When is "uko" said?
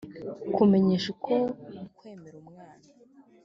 1.17-1.35